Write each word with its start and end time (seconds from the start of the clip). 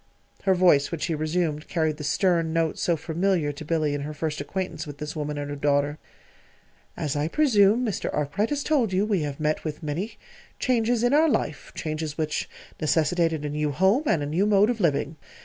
Her 0.45 0.55
voice, 0.55 0.89
when 0.91 0.97
she 0.99 1.13
resumed, 1.13 1.67
carried 1.67 1.97
the 1.97 2.03
stern 2.03 2.51
note 2.51 2.79
so 2.79 2.97
familiar 2.97 3.51
to 3.51 3.63
Billy 3.63 3.93
in 3.93 4.01
her 4.01 4.15
first 4.15 4.41
acquaintance 4.41 4.87
with 4.87 4.97
this 4.97 5.15
woman 5.15 5.37
and 5.37 5.51
her 5.51 5.55
daughter. 5.55 5.99
"As 6.97 7.15
I 7.15 7.27
presume 7.27 7.85
Mr. 7.85 8.11
Arkwright 8.11 8.49
has 8.49 8.63
told 8.63 8.93
you, 8.93 9.05
we 9.05 9.21
have 9.21 9.39
met 9.39 9.63
with 9.63 9.83
many 9.83 10.17
changes 10.57 11.03
in 11.03 11.13
our 11.13 11.29
life 11.29 11.71
changes 11.75 12.17
which 12.17 12.49
necessitated 12.79 13.45
a 13.45 13.49
new 13.51 13.69
home 13.69 14.05
and 14.07 14.23
a 14.23 14.25
new 14.25 14.47
mode 14.47 14.71
of 14.71 14.79
living. 14.81 15.17